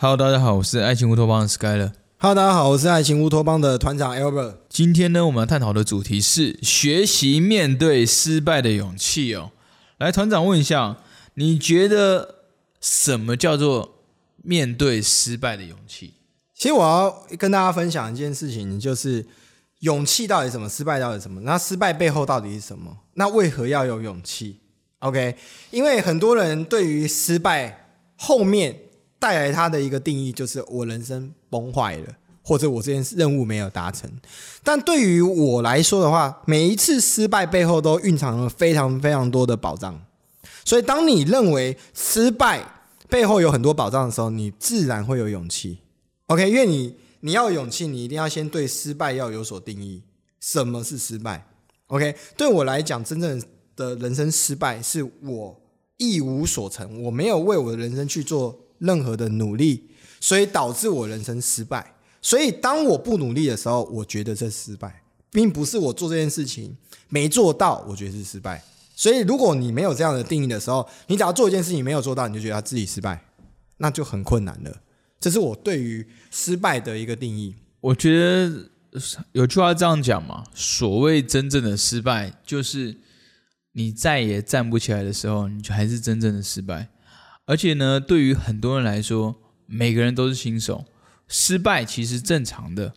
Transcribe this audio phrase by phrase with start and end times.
[0.00, 1.90] Hello，大家好，我是爱情乌托邦的 Skyler。
[2.18, 4.54] Hello，大家好，我是爱情乌托邦的团长 Albert。
[4.68, 9.50] 今天呢，我们要探讨的主题是学习面对失败的勇气哦。
[9.98, 10.98] 来，团长问一下，
[11.34, 12.36] 你觉得
[12.80, 14.04] 什么叫做
[14.44, 16.14] 面对失败的勇气？
[16.54, 19.26] 其实我要跟大家分享一件事情，就是
[19.80, 21.40] 勇气到底什么，失败到底什么？
[21.40, 22.96] 那失败背后到底是什么？
[23.14, 24.60] 那为何要有勇气
[25.00, 25.34] ？OK，
[25.72, 28.76] 因为很多人对于失败后面
[29.18, 34.10] 带来他的一个定义，就是我人生崩坏了，或者我这件任务没有达成。
[34.62, 40.00] 但对于我来说的话，每一次失败背后都蕴藏了非常非常多的宝藏。
[40.64, 42.62] 所以，当你认为失败
[43.08, 45.78] 背后有很多宝藏的时候，你自然会有勇气。
[46.26, 50.02] OK，因为你你要有勇气，你一定要先对失败要有所定义。
[50.40, 51.46] 什么是失败
[51.88, 53.42] ？OK，对我来讲，真正
[53.74, 55.60] 的人生失败是我
[55.96, 59.88] 一无所成，我没有为我的人生去做任何的努力，
[60.20, 61.94] 所以导致我人生失败。
[62.20, 66.76] 所以当我不努力的时候，我觉得这失败，并不是我做这件事情
[67.08, 68.62] 没做到，我觉得是失败。
[68.96, 73.24] 所以如果你没有这样的定义的时候，你只要做一件事情没有做到，你就觉得自己失败，
[73.76, 74.82] 那就很困难了。
[75.20, 77.54] 这是我对于失败的一个定义。
[77.80, 78.68] 我觉得
[79.30, 82.96] 有句话这样讲嘛，所谓真正的失败，就是
[83.72, 86.88] 你再也站不起来的时候，你就还是真正的失败。
[87.48, 90.84] 而且呢，对于很多人来说，每个人都是新手，
[91.26, 92.92] 失败其实正常的。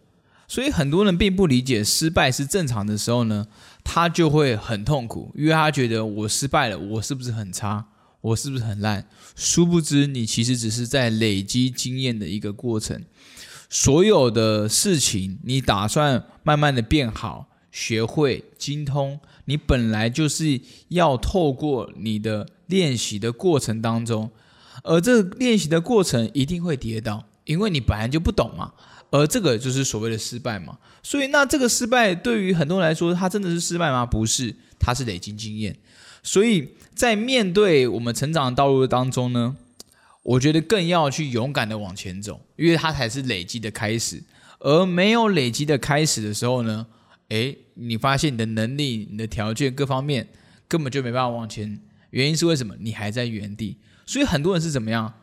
[0.45, 3.47] 所以很多人并不理解失败是正常的时候呢，
[3.81, 7.85] 他就会很痛苦，因为他觉得我失败了，我是不是很差？
[8.19, 9.07] 我是不是很烂？
[9.38, 13.02] 殊不知，你其实只是在累积经验的一个过程。
[13.69, 24.32] 所有的事情，你打算慢慢的变好、学会、精通，你本来就是要透过你的练习的过程当中，
[24.84, 28.72] 而这个练习的过程一定会跌倒，因为你本来就不懂嘛。
[29.12, 30.78] 而这个就是所谓的失败嘛。
[31.04, 34.06] 所以，那这个失败对于很多人来说，它真的是失败吗？
[34.06, 35.78] 不是，它是累积经验。
[36.24, 39.58] 所以在面对我们成长的道路当中呢，
[40.24, 44.24] 我觉得更要去勇敢的往前走，因为它才是累积的开始。
[44.59, 46.88] 而没有累积的开始的时候呢，
[47.30, 50.30] 诶，你发现你的能力、你的条件各方面
[50.70, 51.82] 根本就没办法往前。
[52.11, 52.75] 原因是为什么？
[52.79, 53.79] 你还在原地。
[54.05, 55.13] 所以很多人是怎么样？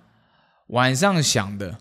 [0.69, 1.79] 晚上想的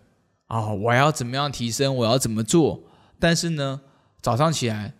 [0.47, 1.93] 啊、我要怎么样提升？
[1.93, 2.83] 我要怎么做？
[3.19, 3.81] 但是呢，
[4.21, 4.93] 早上起来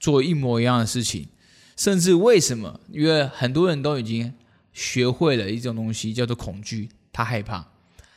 [0.00, 1.28] 做一模一样的事情。
[1.76, 2.80] 甚至为什么？
[2.90, 4.32] 因为很多人都已经
[4.72, 6.88] 学会了一种东西，叫做恐惧。
[7.12, 7.66] 他害怕，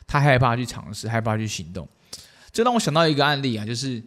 [0.06, 1.86] 他害怕去尝试，害怕去行动。
[2.50, 4.02] 这让我想到一个案例啊，就是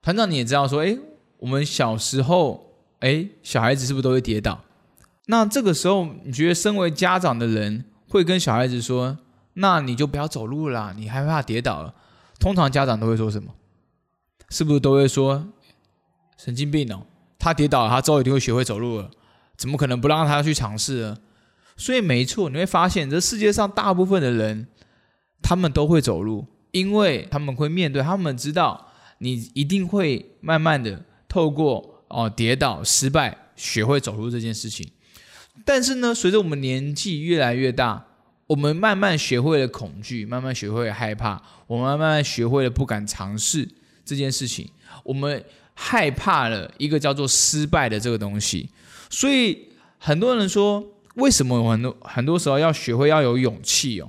[0.00, 0.98] 团长你也知道说，诶，
[1.38, 4.64] 我们小时候，诶，小孩子是不是都会跌倒？
[5.26, 9.18] 那这个时候，你觉得身为家长的人会跟小孩子说，
[9.54, 11.94] 那你就不要走路啦，你害怕跌倒了。
[12.38, 13.54] 通常家长都会说什么？
[14.50, 15.48] 是不是都会说
[16.36, 17.02] 神经病哦？
[17.38, 19.10] 他跌倒了，他之后一定会学会走路了，
[19.56, 21.18] 怎么可能不让他去尝试呢？
[21.76, 24.68] 所以没错，你会发现这世界上大部分的人，
[25.42, 28.88] 他们都会走路，因为他们会面对，他们知道
[29.18, 34.88] 你一定会慢慢的透过哦跌倒、失败，学会走路这件事情。
[35.64, 38.06] 但是呢，随着我们年纪越来越大，
[38.46, 43.68] 我们慢慢学会了恐惧，慢慢学会了害怕，我们慢慢学会了不敢尝试
[44.04, 44.68] 这件事情，
[45.04, 45.44] 我们。
[45.78, 48.66] 害怕了一个叫做失败的这个东西，
[49.10, 49.68] 所以
[49.98, 50.82] 很多人说，
[51.16, 54.08] 为什么很多很多时候要学会要有勇气哦？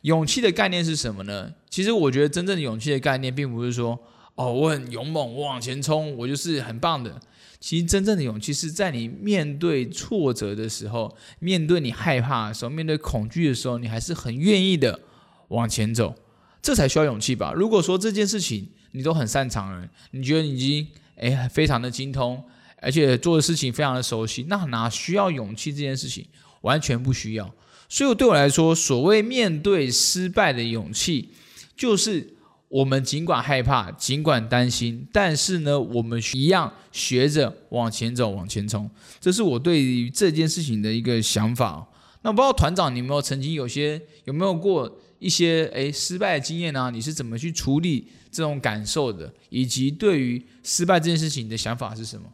[0.00, 1.52] 勇气的概念是什么呢？
[1.68, 3.98] 其实我觉得真正的勇气的概念，并不是说
[4.36, 7.20] 哦我很勇猛，我往前冲，我就是很棒的。
[7.58, 15.00] 其实真正的勇气是在你面对挫折的时候，面对你害怕的时候，面对恐惧的时候，你还是很愿意的
[15.48, 16.14] 往前走，
[16.60, 17.52] 这才需要勇气吧。
[17.52, 20.86] 如果说这件事情，你都很擅长了，你觉得你已经
[21.16, 22.42] 诶非常的精通，
[22.80, 26.26] 而且做的事情非常的熟悉，那哪需要勇气这件事情？
[26.62, 27.54] 完全不需要。
[27.88, 31.30] 所以对我来说，所谓面对失败的勇气，
[31.76, 32.35] 就是
[32.68, 38.90] 我们尽管害怕，尽管担心，但是呢，我们一样学着往前走，往前冲。
[39.20, 41.86] 这是我对于这件事情的一个想法。
[42.22, 45.00] 那不知道团长你有没有曾经有些有没有过？
[45.18, 46.90] 一些诶失败的经验呢？
[46.92, 49.32] 你是怎么去处理这种感受的？
[49.48, 52.30] 以及对于失败这件事情，你的想法是什么？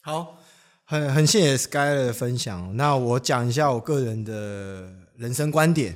[0.00, 0.38] 好，
[0.86, 2.74] 很很谢谢 Skyler 的分享。
[2.74, 5.94] 那我讲一下我个人的人生观点。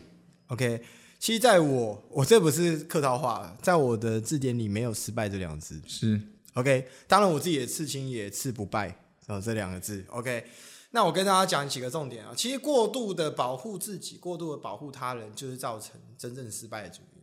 [0.49, 0.83] OK，
[1.27, 5.83] 其实在我我这不是客套话，在我的字典里没有失败这两个字。
[5.85, 6.21] 是
[6.55, 8.97] OK，当然我自己的刺青也刺不败
[9.27, 10.05] 啊这两个字。
[10.11, 10.47] OK。
[10.93, 17.23] 那我跟大家讲几个重点啊，其实过度的保护自己，过度的保护他人，就是造成真正失败的主因。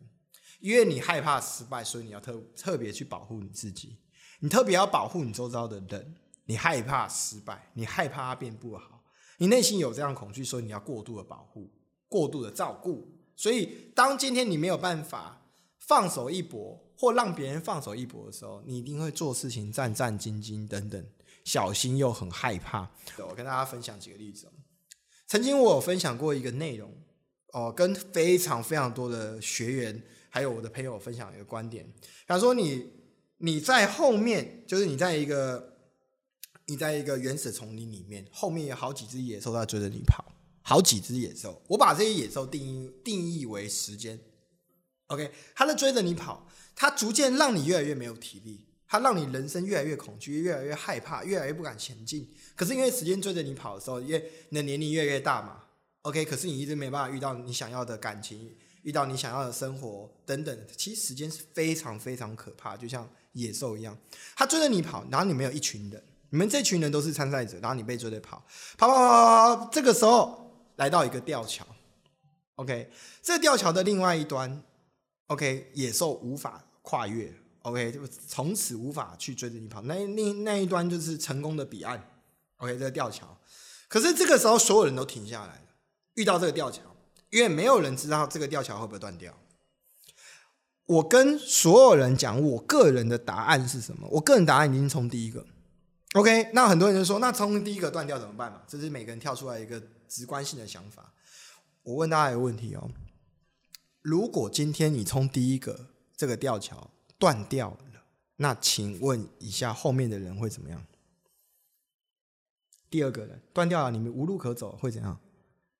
[0.60, 3.96] 因为你害怕失败，所以你要特特别去保护你自己，
[4.42, 6.14] 你特别要保护你周遭的人，
[6.44, 9.02] 你害怕失败，你害怕它变不好，
[9.38, 11.72] 你内心有这样恐惧，所以你要过度的保护，
[12.10, 13.10] 过度的照顾。
[13.36, 15.42] 所以，当今天你没有办法
[15.80, 21.06] 放手一搏，或让别人放手一搏的时候，你一定会做事情战战兢兢等等，
[21.44, 22.90] 小心又很害怕。
[23.18, 24.48] 我跟大家分享几个例子。
[25.28, 26.94] 曾经我有分享过一个内容，
[27.54, 31.92] 哦，跟非常非常多的学员还有我的朋友分享一个观点。
[32.28, 32.88] 假如说你
[33.38, 35.74] 你在后面，就是你在一个
[36.68, 40.23] 你在一个原始丛林里面，后面有好几只野兽在追着你跑。
[40.66, 44.18] 好几只野兽，我把这些野兽定义定义为时间
[45.08, 52.34] ，OK，它在追着你跑，它逐渐让你越来越没有体力，它让你人生越来越恐惧，越来越害怕，越来越不敢前进。
[52.56, 55.64] 可是因为时间追着你跑的时候，因为你的年龄越来越大嘛
[56.04, 60.68] ，OK，可是你一直没办法遇到你想要的感情，遇到你想要的生活等等。
[60.78, 63.98] 其实时间是非常非常可怕，就像野兽一样，
[64.38, 68.46] 它追着你跑，然后你们有一群人，你们这群人都是参赛者，然后你被追着跑，
[68.78, 70.42] 跑跑跑跑跑，这个时候。
[70.78, 71.64] 来到一个吊桥
[72.56, 72.90] ，OK，
[73.22, 74.64] 这吊桥的另外一端
[75.28, 77.32] ，OK，野兽无法跨越
[77.62, 79.82] ，OK，就从此无法去追着你跑。
[79.84, 82.04] 那那那一端就是成功的彼岸
[82.58, 83.38] ，OK，这个吊桥。
[83.88, 85.62] 可是这个时候，所有人都停下来了，
[86.16, 86.82] 遇到这个吊桥，
[87.30, 89.32] 因为没有人知道这个吊桥会不会断掉。
[90.88, 94.08] 我跟所有人讲，我个人的答案是什么？
[94.10, 95.46] 我个人答案已经从第一个
[96.16, 98.64] ，OK，那很多人就说，那从第一个断掉怎么办嘛？
[98.68, 99.82] 这是每个人跳出来一个。
[100.14, 101.12] 直观性的想法，
[101.82, 102.88] 我问大家一个问题哦：
[104.04, 108.04] 如果今天你从第一个这个吊桥断掉了，
[108.36, 110.86] 那请问一下后面的人会怎么样？
[112.92, 115.20] 第二个人断掉了，你们无路可走，会怎样？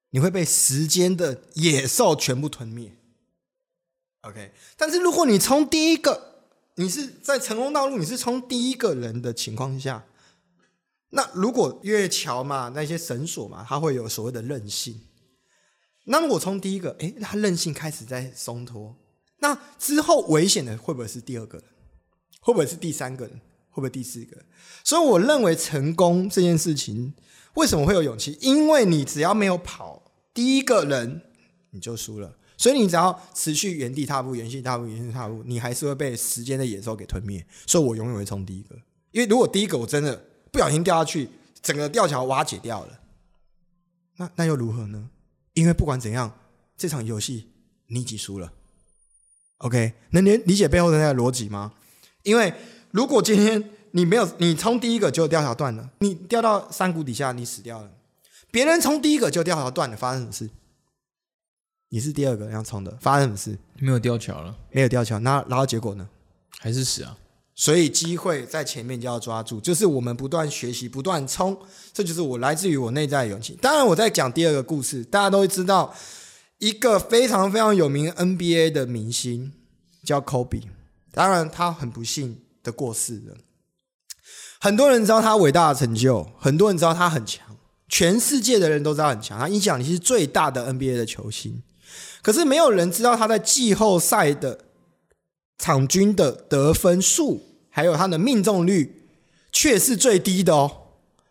[0.10, 2.92] 你会被时间的野兽全部吞灭。
[4.22, 10.08] OK，但是如果你从第一个，你是在成功道路，你是从第一个人的情况下。
[11.16, 15.00] 那如果月桥嘛，那些绳索嘛，它会有所谓的韧性。
[16.06, 18.96] 那我从第一个，哎，它韧性开始在松脱。
[19.38, 21.64] 那之后危险的会不会是第二个？
[22.42, 23.28] 会不会是第三个？
[23.28, 24.38] 会不会第四个？
[24.84, 27.14] 所以我认为成功这件事情，
[27.54, 28.36] 为什么会有勇气？
[28.42, 31.22] 因为你只要没有跑第一个人，
[31.70, 32.40] 你就输了。
[32.58, 37.46] 所以你只要持续原地踏步、原地踏步、原地踏步，你还是会被时间的野兽给吞灭。
[37.68, 38.76] 所以我永远会冲第一个，
[39.12, 40.33] 因为如果第一个我真的。
[40.54, 41.30] 不小心掉下去，
[41.64, 43.00] 整个吊桥瓦解掉了。
[44.18, 45.10] 那那又如何呢？
[45.54, 46.32] 因为不管怎样，
[46.78, 47.50] 这场游戏
[47.88, 48.54] 你已经输了。
[49.58, 51.74] OK，能理理解背后的那个逻辑吗？
[52.22, 52.54] 因为
[52.92, 57.92] 如果今天你没有，你冲第一个就吊桥断了，你掉到山谷底下，你死掉了。
[58.52, 60.48] 别人冲第一个就吊桥断了，发生什么事？
[61.90, 63.58] 你是第二个要冲的，发生什么事？
[63.80, 66.08] 没有吊桥了，没有吊桥，那然后结果呢？
[66.60, 67.18] 还是死啊？
[67.56, 71.56] 所以机会在前面就要抓住，就是我们不断学习、不断冲，
[71.94, 73.56] 这就是我来自于我内在的勇气。
[73.62, 75.94] 当然，我在讲第二个故事，大家都会知道
[76.58, 79.54] 一个非常非常有名 NBA 的明星
[80.04, 80.64] 叫 Kobe。
[81.12, 83.38] 当然，他很不幸的过世了。
[84.60, 87.56] 很多人知道他伟大的成就，很多人知道他很强，
[87.88, 91.62] 全世界的人都知道很强，他影响力是最大的 NBA 的球星。
[92.24, 94.66] 可是，没有人知道他在季后赛的。
[95.58, 99.04] 场均的得分数，还有他的命中率，
[99.52, 100.80] 却是最低的哦。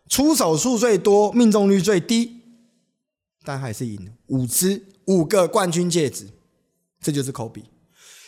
[0.09, 2.41] 出手数最多，命中率最低，
[3.43, 6.27] 但还是赢了五支五个冠军戒指。
[7.01, 7.65] 这就是科比，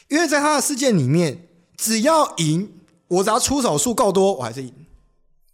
[0.09, 1.47] 因为在他的世界里面，
[1.77, 2.69] 只要赢，
[3.07, 4.73] 我只要出手数够多，我还是赢。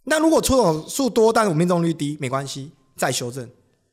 [0.04, 3.48] 那如果出手数多，但是我命中率低，没关系，再修正，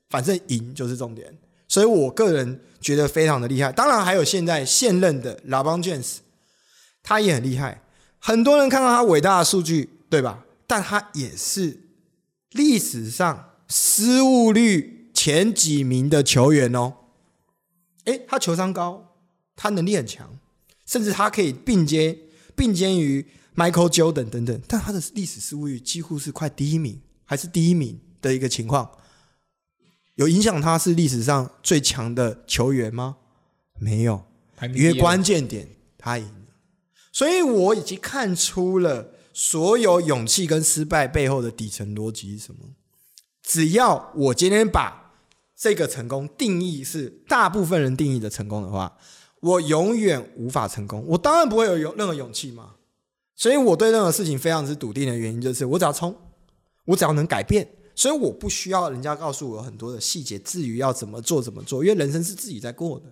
[0.10, 1.38] 反正赢就是重点。
[1.68, 3.72] 所以我个人觉得非常的厉害。
[3.72, 6.22] 当然还有现在现任的拉邦詹姆斯。
[7.04, 7.82] 他也很厉害，
[8.20, 10.46] 很多人看到他伟大的数据，对吧？
[10.68, 11.80] 但他也是
[12.52, 16.94] 历史上失误率前几名的球员哦。
[18.06, 19.16] 诶，他球商高，
[19.56, 20.38] 他能力很强，
[20.86, 22.18] 甚至他可以并肩
[22.56, 23.26] 并肩于
[23.56, 28.90] Michael Jordan 等等，但他的历史失误率几乎是快第一名，还是第一名的一个情况，
[30.16, 33.18] 有影响他是历史上最强的球员吗？
[33.80, 34.26] 没有，
[34.76, 36.39] 因为关键点他赢。
[37.20, 42.62] 所以我已经看出了所有勇气跟失败背后的底层逻辑是什么。
[43.44, 45.12] 只要我今天把
[45.54, 48.96] 这个成功定义是大部分人定义的成功的话，
[49.42, 51.04] 我永远无法成功。
[51.08, 52.76] 我当然不会有有任何勇气嘛。
[53.36, 56.16] 所以我对任何事情非常之笃定的原因就是，我只要冲，
[56.86, 57.70] 我只要能改变。
[57.96, 63.08] 所以我不需要人家告诉我很多的细节，至于要怎么做怎么做，因为人生是自己在过的。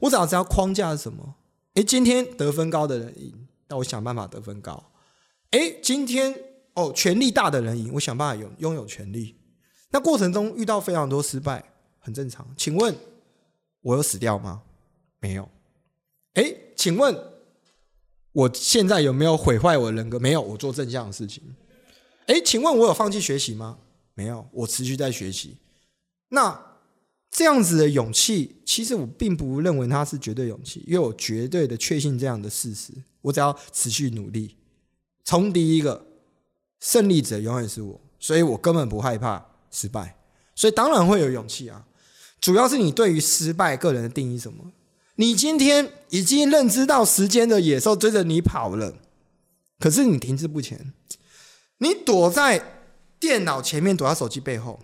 [0.00, 1.36] 我只要知道框架是什么。
[1.78, 3.32] 哎，今天得分高的人赢，
[3.68, 4.90] 那我想办法得分高。
[5.52, 6.34] 哎，今天
[6.74, 9.36] 哦，权力大的人赢，我想办法拥拥有权力。
[9.90, 11.64] 那过程中遇到非常多失败，
[12.00, 12.52] 很正常。
[12.56, 12.92] 请问
[13.82, 14.62] 我有死掉吗？
[15.20, 15.48] 没有。
[16.34, 17.16] 哎，请问
[18.32, 20.18] 我现在有没有毁坏我的人格？
[20.18, 21.44] 没有，我做正向的事情。
[22.26, 23.78] 哎，请问我有放弃学习吗？
[24.14, 25.56] 没有，我持续在学习。
[26.30, 26.67] 那
[27.30, 32.92] 这样子的勇气，其实我并不认为它是绝对勇气，因为我绝对的确信这样的事实。
[33.20, 34.56] 我只要持续努力，
[35.24, 36.06] 从第一个
[36.80, 40.16] 胜利者永远是我，所以我根本不害怕失败，
[40.54, 41.84] 所以当然会有勇气啊。
[42.40, 44.72] 主要是你对于失败个人的定义什么？
[45.16, 48.94] 你今天已经认知到时间的野兽追着你跑了，
[49.78, 50.92] 可是你停滞不前，
[51.78, 52.84] 你躲在
[53.18, 54.80] 电脑前面，躲在手机背后。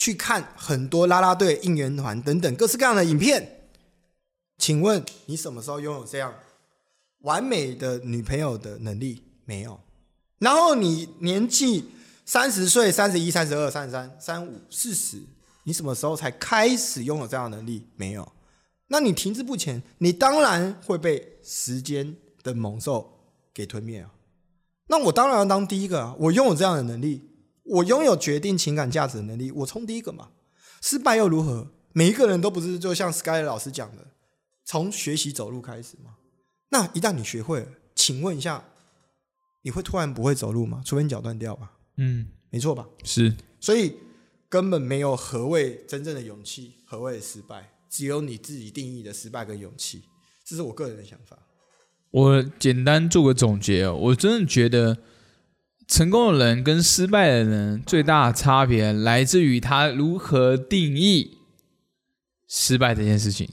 [0.00, 3.68] 去看很多啦啦队、应援团等等各式各样的影片，
[4.56, 6.34] 请问你什么时候拥有这样
[7.18, 9.22] 完美的女朋友的能力？
[9.44, 9.78] 没有。
[10.38, 11.84] 然后你年纪
[12.24, 15.22] 三十岁、三十一、三十二、三十三、三五、四十，
[15.64, 17.86] 你什么时候才开始拥有这样能力？
[17.96, 18.32] 没有。
[18.86, 23.20] 那你停滞不前，你当然会被时间的猛兽
[23.52, 24.10] 给吞灭啊。
[24.86, 27.29] 那我当然要当第一个啊，我拥有这样的能力。
[27.64, 30.30] 我拥有决定情感价值的能力，我冲第一个嘛，
[30.80, 31.68] 失败又如何？
[31.92, 34.06] 每一个人都不是就像 Sky 老师讲的，
[34.64, 36.16] 从学习走路开始嘛。
[36.70, 38.64] 那一旦你学会了，请问一下，
[39.62, 40.82] 你会突然不会走路吗？
[40.84, 41.72] 除非你脚断掉吧？
[41.96, 42.86] 嗯，没错吧？
[43.04, 43.96] 是，所以
[44.48, 50.02] 根本没有何谓真正的勇气，何谓失败，只有你自己定义的失败跟勇气。
[50.44, 51.38] 这是我个人的想法。
[52.10, 54.98] 我简单做个总结哦，我真的觉得。
[55.90, 61.38] 成功的人跟失败的人最大的差别来自于他如何定义
[62.46, 63.48] 失败这件事情。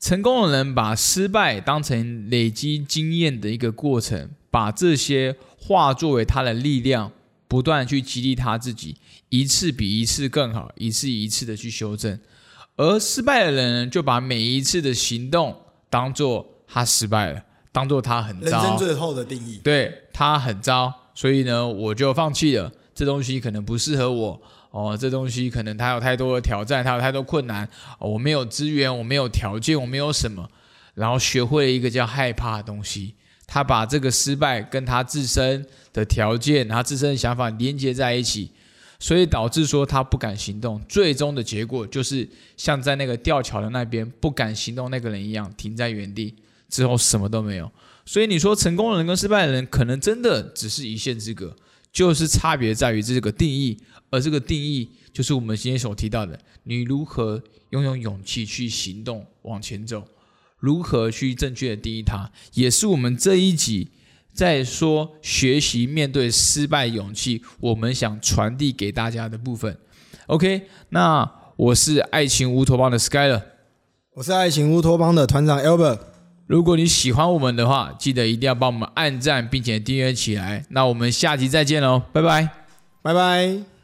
[0.00, 7.12] 成功的人把失败当成累积经验的一个过程，把这些化作为他的力量，
[7.46, 8.96] 不断去激励他自己，
[9.28, 12.18] 一次比一次更好，一次一次的去修正。
[12.76, 15.54] 而失败的人就把每一次的行动
[15.90, 18.62] 当做他失败了，当做他很糟。
[18.62, 20.94] 人生最后的定义，对他很糟。
[21.18, 22.70] 所以呢，我就放弃了。
[22.94, 27.68] 这东西可能不适合我哦，这东西可能它有太多的挑战，它有太多困难。
[27.98, 30.48] 我没有资源，我没有条件，我没有什么。
[30.94, 33.16] 然后学会了一个叫害怕的东西。
[33.48, 38.52] 他把这个失败跟他自身的条件、他自身的想法连接在一起，
[39.00, 40.80] 所以导致说他不敢行动。
[40.88, 46.36] 最终的结果就是像在那个吊桥的那边不敢行动那个人一样，停在原地，
[46.68, 47.68] 之后什么都没有。
[48.08, 51.54] 所以你说成功的人跟失败的人可能真的只是一线之隔，
[51.92, 53.76] 就是差别在于这个定义，
[54.08, 60.02] 而这个定义就是我们今天所提到的，你如何拥有勇气去行动往前走，
[60.58, 63.90] 如何去正确的定义它，也是我们这一集
[64.32, 69.76] 在说学习面对失败勇气，我们想传递给大家的部分。
[70.28, 73.42] OK，那我是爱情乌托邦的 Skyler，
[74.14, 76.07] 我是爱情乌托邦的团长 Albert。
[76.48, 80.64] 如果你喜欢我们的话，记得一定要帮我们按赞，并且订阅起来。
[80.70, 82.48] 那我们下集再见喽，拜拜，
[83.02, 83.77] 拜拜。